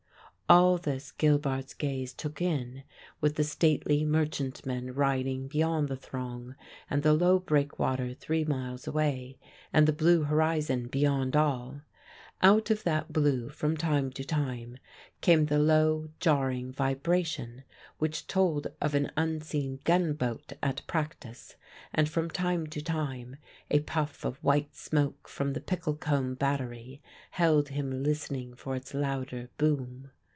All 0.49 0.77
this 0.77 1.13
Gilbart's 1.13 1.73
gaze 1.73 2.13
took 2.13 2.41
in; 2.41 2.83
with 3.21 3.35
the 3.35 3.43
stately 3.45 4.03
merchantmen 4.03 4.93
riding 4.93 5.47
beyond 5.47 5.87
the 5.87 5.95
throng, 5.95 6.55
and 6.89 7.03
the 7.03 7.13
low 7.13 7.39
breakwater 7.39 8.13
three 8.13 8.43
miles 8.43 8.85
away, 8.85 9.37
and 9.71 9.87
the 9.87 9.93
blue 9.93 10.23
horizon 10.23 10.87
beyond 10.89 11.37
all. 11.37 11.83
Out 12.41 12.69
of 12.69 12.83
that 12.83 13.13
blue 13.13 13.47
from 13.47 13.77
time 13.77 14.11
to 14.11 14.25
time 14.25 14.77
came 15.21 15.45
the 15.45 15.57
low, 15.57 16.09
jarring 16.19 16.73
vibration 16.73 17.63
which 17.97 18.27
told 18.27 18.67
of 18.81 18.93
an 18.93 19.09
unseen 19.15 19.79
gunboat 19.85 20.51
at 20.61 20.85
practice; 20.85 21.55
and 21.93 22.09
from 22.09 22.29
time 22.29 22.67
to 22.67 22.81
time 22.81 23.37
a 23.69 23.79
puff 23.79 24.25
of 24.25 24.35
white 24.43 24.75
smoke 24.75 25.29
from 25.29 25.53
the 25.53 25.61
Picklecombe 25.61 26.37
battery 26.37 27.01
held 27.29 27.69
him 27.69 28.03
listening 28.03 28.53
for 28.53 28.75
its 28.75 28.93
louder 28.93 29.47
boom. 29.57 30.11